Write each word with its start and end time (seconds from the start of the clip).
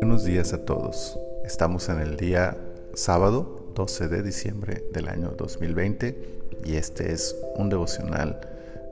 Buenos 0.00 0.24
días 0.24 0.52
a 0.52 0.64
todos. 0.64 1.18
Estamos 1.44 1.88
en 1.88 1.98
el 1.98 2.16
día 2.16 2.56
sábado 2.94 3.72
12 3.74 4.06
de 4.06 4.22
diciembre 4.22 4.84
del 4.92 5.08
año 5.08 5.32
2020 5.36 6.16
y 6.64 6.76
este 6.76 7.12
es 7.12 7.34
un 7.56 7.68
devocional 7.70 8.40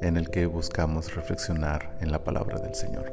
en 0.03 0.17
el 0.17 0.29
que 0.31 0.47
buscamos 0.47 1.15
reflexionar 1.15 1.97
en 2.01 2.11
la 2.11 2.25
palabra 2.25 2.59
del 2.59 2.75
Señor. 2.75 3.13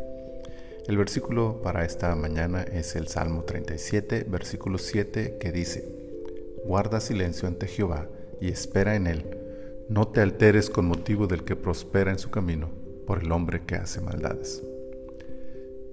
El 0.88 0.98
versículo 0.98 1.62
para 1.62 1.86
esta 1.86 2.16
mañana 2.16 2.64
es 2.64 2.96
el 2.96 3.08
Salmo 3.08 3.44
37, 3.44 4.26
versículo 4.28 4.80
7, 4.80 5.38
que 5.40 5.52
dice, 5.52 5.86
Guarda 6.66 7.00
silencio 7.02 7.48
ante 7.48 7.68
Jehová 7.68 8.08
y 8.42 8.50
espera 8.50 8.96
en 8.96 9.06
él. 9.06 9.38
No 9.90 10.08
te 10.08 10.22
alteres 10.22 10.72
con 10.72 10.88
motivo 10.88 11.28
del 11.28 11.44
que 11.44 11.56
prospera 11.56 12.10
en 12.10 12.18
su 12.18 12.32
camino 12.32 12.83
por 13.06 13.24
el 13.24 13.32
hombre 13.32 13.66
que 13.66 13.76
hace 13.76 14.02
maldades. 14.02 14.64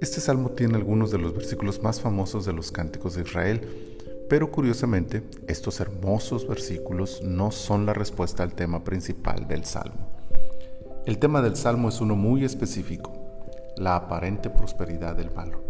Este 0.01 0.21
salmo 0.21 0.51
tiene 0.53 0.77
algunos 0.77 1.11
de 1.11 1.19
los 1.19 1.35
versículos 1.35 1.83
más 1.83 2.01
famosos 2.01 2.47
de 2.47 2.55
los 2.55 2.73
cánticos 2.73 3.17
de 3.17 3.23
Israel, 3.23 3.61
pero 4.31 4.51
curiosamente 4.51 5.23
estos 5.47 5.79
hermosos 5.81 6.49
versículos 6.49 7.21
no 7.23 7.51
son 7.51 7.85
la 7.85 7.93
respuesta 7.93 8.43
al 8.43 8.55
tema 8.55 8.83
principal 8.83 9.47
del 9.47 9.67
salmo. 9.67 10.09
El 11.05 11.19
tema 11.19 11.43
del 11.43 11.57
salmo 11.57 11.91
es 11.91 12.01
uno 12.01 12.17
muy 12.17 12.45
específico, 12.45 13.13
la 13.77 13.97
aparente 13.97 14.49
prosperidad 14.49 15.17
del 15.17 15.35
malo. 15.35 15.61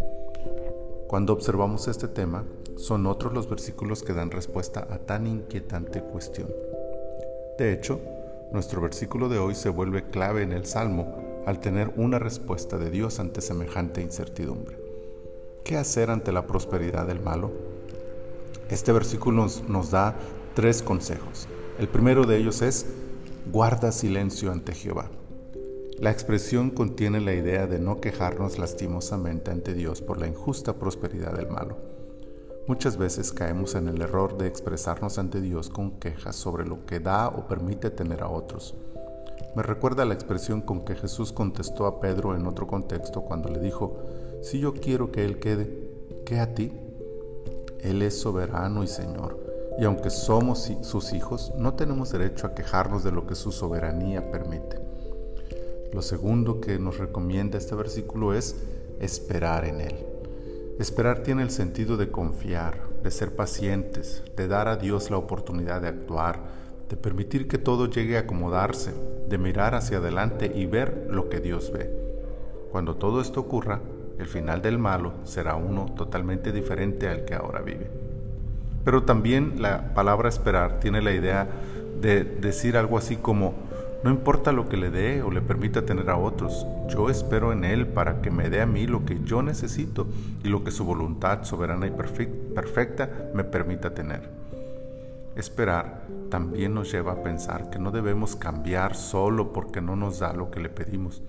Cuando 1.08 1.32
observamos 1.32 1.88
este 1.88 2.06
tema, 2.06 2.44
son 2.76 3.06
otros 3.06 3.32
los 3.32 3.50
versículos 3.50 4.04
que 4.04 4.12
dan 4.12 4.30
respuesta 4.30 4.86
a 4.90 4.98
tan 4.98 5.26
inquietante 5.26 6.02
cuestión. 6.02 6.48
De 7.58 7.72
hecho, 7.72 8.00
nuestro 8.52 8.80
versículo 8.80 9.28
de 9.28 9.38
hoy 9.38 9.56
se 9.56 9.70
vuelve 9.70 10.10
clave 10.10 10.42
en 10.42 10.52
el 10.52 10.66
Salmo 10.66 11.29
al 11.46 11.60
tener 11.60 11.92
una 11.96 12.18
respuesta 12.18 12.78
de 12.78 12.90
Dios 12.90 13.20
ante 13.20 13.40
semejante 13.40 14.02
incertidumbre. 14.02 14.78
¿Qué 15.64 15.76
hacer 15.76 16.10
ante 16.10 16.32
la 16.32 16.46
prosperidad 16.46 17.06
del 17.06 17.20
malo? 17.20 17.52
Este 18.68 18.92
versículo 18.92 19.42
nos, 19.42 19.68
nos 19.68 19.90
da 19.90 20.16
tres 20.54 20.82
consejos. 20.82 21.48
El 21.78 21.88
primero 21.88 22.24
de 22.24 22.36
ellos 22.36 22.62
es, 22.62 22.86
guarda 23.52 23.92
silencio 23.92 24.52
ante 24.52 24.74
Jehová. 24.74 25.10
La 25.98 26.10
expresión 26.10 26.70
contiene 26.70 27.20
la 27.20 27.34
idea 27.34 27.66
de 27.66 27.78
no 27.78 28.00
quejarnos 28.00 28.58
lastimosamente 28.58 29.50
ante 29.50 29.74
Dios 29.74 30.00
por 30.00 30.18
la 30.18 30.26
injusta 30.26 30.74
prosperidad 30.74 31.34
del 31.34 31.48
malo. 31.48 31.76
Muchas 32.66 32.96
veces 32.96 33.32
caemos 33.32 33.74
en 33.74 33.88
el 33.88 34.00
error 34.00 34.38
de 34.38 34.46
expresarnos 34.46 35.18
ante 35.18 35.40
Dios 35.40 35.68
con 35.68 35.98
quejas 35.98 36.36
sobre 36.36 36.64
lo 36.64 36.86
que 36.86 37.00
da 37.00 37.28
o 37.28 37.48
permite 37.48 37.90
tener 37.90 38.22
a 38.22 38.28
otros. 38.28 38.76
Me 39.54 39.62
recuerda 39.62 40.04
la 40.04 40.14
expresión 40.14 40.60
con 40.60 40.84
que 40.84 40.94
Jesús 40.94 41.32
contestó 41.32 41.86
a 41.86 42.00
Pedro 42.00 42.36
en 42.36 42.46
otro 42.46 42.66
contexto 42.66 43.22
cuando 43.22 43.48
le 43.48 43.60
dijo, 43.60 43.98
si 44.42 44.60
yo 44.60 44.74
quiero 44.74 45.10
que 45.10 45.24
Él 45.24 45.38
quede, 45.38 45.90
¿qué 46.24 46.38
a 46.38 46.54
ti? 46.54 46.72
Él 47.80 48.02
es 48.02 48.20
soberano 48.20 48.82
y 48.82 48.86
Señor, 48.86 49.38
y 49.78 49.84
aunque 49.84 50.10
somos 50.10 50.70
sus 50.82 51.12
hijos, 51.12 51.52
no 51.56 51.74
tenemos 51.74 52.12
derecho 52.12 52.46
a 52.46 52.54
quejarnos 52.54 53.02
de 53.02 53.12
lo 53.12 53.26
que 53.26 53.34
su 53.34 53.52
soberanía 53.52 54.30
permite. 54.30 54.78
Lo 55.92 56.02
segundo 56.02 56.60
que 56.60 56.78
nos 56.78 56.98
recomienda 56.98 57.58
este 57.58 57.74
versículo 57.74 58.34
es 58.34 58.56
esperar 59.00 59.64
en 59.64 59.80
Él. 59.80 59.96
Esperar 60.78 61.22
tiene 61.22 61.42
el 61.42 61.50
sentido 61.50 61.96
de 61.96 62.10
confiar, 62.10 62.78
de 63.02 63.10
ser 63.10 63.34
pacientes, 63.34 64.22
de 64.36 64.46
dar 64.46 64.68
a 64.68 64.76
Dios 64.76 65.10
la 65.10 65.16
oportunidad 65.16 65.82
de 65.82 65.88
actuar, 65.88 66.40
de 66.90 66.96
permitir 66.96 67.46
que 67.46 67.56
todo 67.56 67.88
llegue 67.88 68.16
a 68.16 68.22
acomodarse, 68.22 68.92
de 69.28 69.38
mirar 69.38 69.76
hacia 69.76 69.98
adelante 69.98 70.50
y 70.52 70.66
ver 70.66 71.06
lo 71.08 71.28
que 71.28 71.38
Dios 71.38 71.72
ve. 71.72 71.88
Cuando 72.72 72.96
todo 72.96 73.20
esto 73.20 73.40
ocurra, 73.40 73.80
el 74.18 74.26
final 74.26 74.60
del 74.60 74.78
malo 74.78 75.12
será 75.24 75.54
uno 75.54 75.86
totalmente 75.96 76.50
diferente 76.50 77.08
al 77.08 77.24
que 77.24 77.34
ahora 77.34 77.62
vive. 77.62 77.88
Pero 78.84 79.04
también 79.04 79.62
la 79.62 79.94
palabra 79.94 80.28
esperar 80.28 80.80
tiene 80.80 81.00
la 81.00 81.12
idea 81.12 81.48
de 82.00 82.24
decir 82.24 82.76
algo 82.76 82.98
así 82.98 83.16
como, 83.16 83.54
no 84.02 84.10
importa 84.10 84.50
lo 84.50 84.68
que 84.68 84.76
le 84.76 84.90
dé 84.90 85.22
o 85.22 85.30
le 85.30 85.42
permita 85.42 85.82
tener 85.82 86.10
a 86.10 86.16
otros, 86.16 86.66
yo 86.88 87.08
espero 87.08 87.52
en 87.52 87.64
Él 87.64 87.86
para 87.86 88.20
que 88.20 88.32
me 88.32 88.50
dé 88.50 88.62
a 88.62 88.66
mí 88.66 88.88
lo 88.88 89.04
que 89.04 89.20
yo 89.22 89.42
necesito 89.42 90.08
y 90.42 90.48
lo 90.48 90.64
que 90.64 90.72
su 90.72 90.84
voluntad 90.84 91.44
soberana 91.44 91.86
y 91.86 91.90
perfecta 91.90 93.30
me 93.32 93.44
permita 93.44 93.94
tener. 93.94 94.39
Esperar 95.36 96.06
también 96.28 96.74
nos 96.74 96.90
lleva 96.90 97.12
a 97.12 97.22
pensar 97.22 97.70
que 97.70 97.78
no 97.78 97.90
debemos 97.90 98.36
cambiar 98.36 98.96
solo 98.96 99.52
porque 99.52 99.80
no 99.80 99.96
nos 99.96 100.18
da 100.18 100.32
lo 100.32 100.50
que 100.50 100.60
le 100.60 100.68
pedimos. 100.68 101.22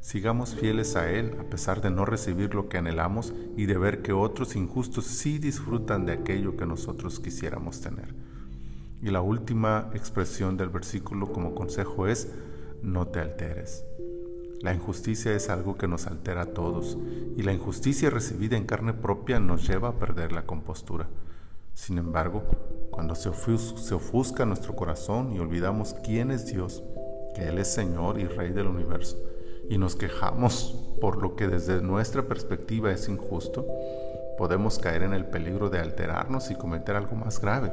Sigamos 0.00 0.54
fieles 0.54 0.96
a 0.96 1.10
Él 1.10 1.36
a 1.38 1.44
pesar 1.44 1.80
de 1.82 1.90
no 1.90 2.04
recibir 2.04 2.54
lo 2.54 2.68
que 2.68 2.78
anhelamos 2.78 3.34
y 3.56 3.66
de 3.66 3.76
ver 3.76 4.02
que 4.02 4.12
otros 4.12 4.56
injustos 4.56 5.04
sí 5.04 5.38
disfrutan 5.38 6.06
de 6.06 6.12
aquello 6.12 6.56
que 6.56 6.66
nosotros 6.66 7.20
quisiéramos 7.20 7.80
tener. 7.80 8.14
Y 9.02 9.10
la 9.10 9.20
última 9.20 9.90
expresión 9.94 10.56
del 10.56 10.70
versículo 10.70 11.32
como 11.32 11.54
consejo 11.54 12.06
es, 12.06 12.32
no 12.82 13.08
te 13.08 13.20
alteres. 13.20 13.84
La 14.62 14.74
injusticia 14.74 15.32
es 15.34 15.48
algo 15.48 15.76
que 15.76 15.88
nos 15.88 16.06
altera 16.06 16.42
a 16.42 16.52
todos 16.52 16.98
y 17.36 17.42
la 17.42 17.52
injusticia 17.52 18.10
recibida 18.10 18.56
en 18.56 18.66
carne 18.66 18.92
propia 18.92 19.40
nos 19.40 19.66
lleva 19.66 19.88
a 19.88 19.98
perder 19.98 20.32
la 20.32 20.44
compostura. 20.44 21.08
Sin 21.72 21.96
embargo, 21.96 22.44
cuando 23.00 23.14
se, 23.14 23.94
ofusca 23.94 24.44
nuestro 24.44 24.76
corazón 24.76 25.32
y 25.32 25.38
olvidamos 25.38 25.96
quién 26.04 26.30
es 26.30 26.44
Dios, 26.44 26.82
que 27.34 27.48
Él 27.48 27.56
es 27.56 27.68
Señor 27.68 28.20
y 28.20 28.26
Rey 28.26 28.52
del 28.52 28.66
universo, 28.66 29.16
y 29.70 29.78
nos 29.78 29.96
quejamos 29.96 30.78
por 31.00 31.16
lo 31.16 31.34
que 31.34 31.48
desde 31.48 31.80
nuestra 31.80 32.28
perspectiva 32.28 32.92
es 32.92 33.08
injusto, 33.08 33.66
podemos 34.36 34.78
caer 34.78 35.02
en 35.02 35.14
el 35.14 35.24
peligro 35.24 35.70
de 35.70 35.78
alterarnos 35.78 36.50
y 36.50 36.56
cometer 36.56 36.94
algo 36.94 37.16
más 37.16 37.40
grave, 37.40 37.72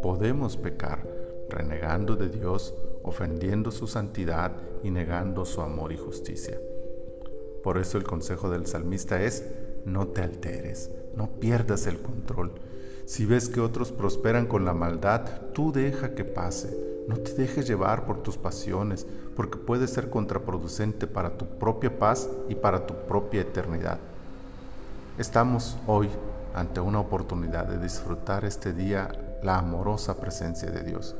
podemos 0.00 0.56
pecar 0.56 1.06
renegando 1.50 2.16
de 2.16 2.30
Dios, 2.30 2.72
ofendiendo 3.02 3.70
su 3.70 3.86
santidad 3.86 4.52
y 4.82 4.90
negando 4.90 5.44
su 5.44 5.60
amor 5.60 5.92
y 5.92 5.98
justicia. 5.98 6.58
Por 7.62 7.76
eso 7.76 7.98
el 7.98 8.04
consejo 8.04 8.48
del 8.48 8.64
salmista 8.64 9.20
es, 9.20 9.46
no 9.84 10.08
te 10.08 10.22
alteres, 10.22 10.90
no 11.14 11.28
pierdas 11.38 11.86
el 11.86 12.00
control. 12.00 12.52
Si 13.06 13.24
ves 13.24 13.48
que 13.48 13.60
otros 13.60 13.92
prosperan 13.92 14.46
con 14.46 14.64
la 14.64 14.74
maldad, 14.74 15.22
tú 15.54 15.70
deja 15.70 16.16
que 16.16 16.24
pase. 16.24 16.76
No 17.06 17.16
te 17.16 17.34
dejes 17.34 17.68
llevar 17.68 18.04
por 18.04 18.20
tus 18.20 18.36
pasiones, 18.36 19.06
porque 19.36 19.58
puede 19.58 19.86
ser 19.86 20.10
contraproducente 20.10 21.06
para 21.06 21.38
tu 21.38 21.46
propia 21.46 22.00
paz 22.00 22.28
y 22.48 22.56
para 22.56 22.84
tu 22.84 22.94
propia 23.06 23.42
eternidad. 23.42 23.98
Estamos 25.18 25.76
hoy 25.86 26.08
ante 26.52 26.80
una 26.80 26.98
oportunidad 26.98 27.66
de 27.66 27.78
disfrutar 27.78 28.44
este 28.44 28.72
día 28.72 29.12
la 29.40 29.58
amorosa 29.58 30.18
presencia 30.20 30.72
de 30.72 30.82
Dios. 30.82 31.14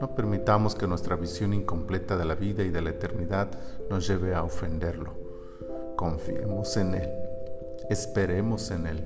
No 0.00 0.14
permitamos 0.14 0.76
que 0.76 0.86
nuestra 0.86 1.16
visión 1.16 1.52
incompleta 1.52 2.16
de 2.16 2.26
la 2.26 2.36
vida 2.36 2.62
y 2.62 2.70
de 2.70 2.80
la 2.80 2.90
eternidad 2.90 3.48
nos 3.90 4.06
lleve 4.06 4.36
a 4.36 4.44
ofenderlo. 4.44 5.14
Confiemos 5.96 6.76
en 6.76 6.94
Él, 6.94 7.10
esperemos 7.90 8.70
en 8.70 8.86
Él, 8.86 9.04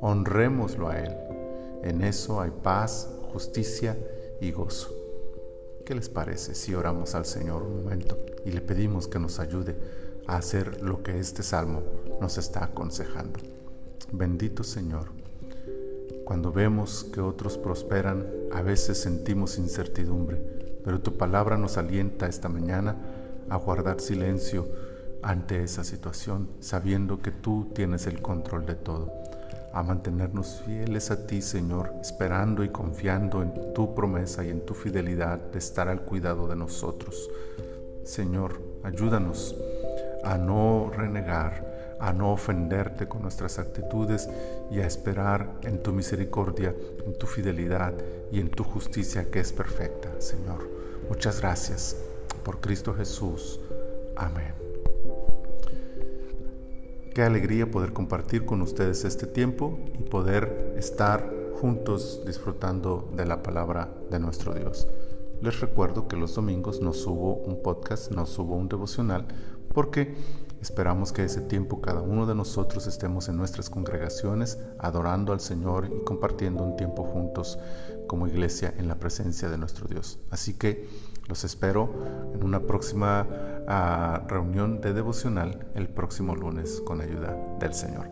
honrémoslo 0.00 0.88
a 0.88 0.98
Él. 0.98 1.37
En 1.82 2.02
eso 2.02 2.40
hay 2.40 2.50
paz, 2.50 3.08
justicia 3.32 3.96
y 4.40 4.52
gozo. 4.52 4.90
¿Qué 5.84 5.94
les 5.94 6.08
parece 6.08 6.54
si 6.54 6.74
oramos 6.74 7.14
al 7.14 7.24
Señor 7.24 7.62
un 7.62 7.82
momento 7.82 8.18
y 8.44 8.52
le 8.52 8.60
pedimos 8.60 9.08
que 9.08 9.18
nos 9.18 9.38
ayude 9.38 9.76
a 10.26 10.36
hacer 10.36 10.82
lo 10.82 11.02
que 11.02 11.18
este 11.18 11.42
salmo 11.42 11.82
nos 12.20 12.36
está 12.38 12.64
aconsejando? 12.64 13.40
Bendito 14.12 14.64
Señor 14.64 15.18
cuando 16.28 16.52
vemos 16.52 17.04
que 17.04 17.22
otros 17.22 17.56
prosperan, 17.56 18.26
a 18.52 18.60
veces 18.60 19.00
sentimos 19.00 19.56
incertidumbre, 19.56 20.36
pero 20.84 21.00
tu 21.00 21.16
palabra 21.16 21.56
nos 21.56 21.78
alienta 21.78 22.26
esta 22.26 22.50
mañana 22.50 22.96
a 23.48 23.56
guardar 23.56 23.98
silencio 24.02 24.68
ante 25.22 25.62
esa 25.62 25.84
situación, 25.84 26.50
sabiendo 26.60 27.22
que 27.22 27.30
tú 27.30 27.70
tienes 27.74 28.06
el 28.06 28.20
control 28.20 28.66
de 28.66 28.74
todo, 28.74 29.10
a 29.72 29.82
mantenernos 29.82 30.62
fieles 30.64 31.10
a 31.10 31.26
ti, 31.26 31.42
Señor, 31.42 31.92
esperando 32.00 32.64
y 32.64 32.70
confiando 32.70 33.42
en 33.42 33.74
tu 33.74 33.94
promesa 33.94 34.44
y 34.44 34.50
en 34.50 34.64
tu 34.64 34.74
fidelidad 34.74 35.38
de 35.38 35.58
estar 35.58 35.88
al 35.88 36.02
cuidado 36.02 36.46
de 36.48 36.56
nosotros. 36.56 37.30
Señor, 38.04 38.60
ayúdanos 38.82 39.54
a 40.24 40.38
no 40.38 40.90
renegar, 40.94 41.96
a 42.00 42.12
no 42.12 42.32
ofenderte 42.32 43.08
con 43.08 43.22
nuestras 43.22 43.58
actitudes 43.58 44.28
y 44.70 44.80
a 44.80 44.86
esperar 44.86 45.58
en 45.62 45.82
tu 45.82 45.92
misericordia, 45.92 46.74
en 47.06 47.18
tu 47.18 47.26
fidelidad 47.26 47.94
y 48.32 48.40
en 48.40 48.50
tu 48.50 48.64
justicia 48.64 49.30
que 49.30 49.40
es 49.40 49.52
perfecta, 49.52 50.08
Señor. 50.20 50.68
Muchas 51.08 51.40
gracias 51.40 51.96
por 52.44 52.60
Cristo 52.60 52.94
Jesús. 52.94 53.60
Amén. 54.16 54.77
Qué 57.18 57.24
alegría 57.24 57.68
poder 57.68 57.92
compartir 57.92 58.44
con 58.44 58.62
ustedes 58.62 59.04
este 59.04 59.26
tiempo 59.26 59.76
y 59.98 60.04
poder 60.04 60.76
estar 60.78 61.28
juntos 61.60 62.22
disfrutando 62.24 63.10
de 63.16 63.26
la 63.26 63.42
palabra 63.42 63.92
de 64.08 64.20
nuestro 64.20 64.54
Dios. 64.54 64.86
Les 65.42 65.58
recuerdo 65.58 66.06
que 66.06 66.14
los 66.14 66.36
domingos 66.36 66.80
no 66.80 66.92
subo 66.92 67.34
un 67.34 67.60
podcast, 67.60 68.12
no 68.12 68.24
subo 68.24 68.54
un 68.54 68.68
devocional, 68.68 69.26
porque 69.74 70.14
Esperamos 70.60 71.12
que 71.12 71.22
ese 71.22 71.40
tiempo 71.40 71.80
cada 71.80 72.00
uno 72.00 72.26
de 72.26 72.34
nosotros 72.34 72.88
estemos 72.88 73.28
en 73.28 73.36
nuestras 73.36 73.70
congregaciones 73.70 74.58
adorando 74.80 75.32
al 75.32 75.38
Señor 75.38 75.88
y 75.88 76.04
compartiendo 76.04 76.64
un 76.64 76.76
tiempo 76.76 77.04
juntos 77.04 77.60
como 78.08 78.26
iglesia 78.26 78.74
en 78.76 78.88
la 78.88 78.98
presencia 78.98 79.48
de 79.48 79.56
nuestro 79.56 79.86
Dios. 79.86 80.18
Así 80.30 80.54
que 80.54 80.88
los 81.28 81.44
espero 81.44 81.90
en 82.34 82.42
una 82.42 82.60
próxima 82.60 83.26
ah, 83.68 84.22
reunión 84.28 84.80
de 84.80 84.92
devocional 84.92 85.66
el 85.74 85.88
próximo 85.88 86.34
lunes 86.34 86.82
con 86.84 87.00
ayuda 87.00 87.36
del 87.60 87.74
Señor. 87.74 88.08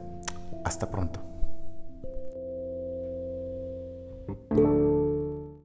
Hasta 0.65 0.91
pronto. 0.91 1.21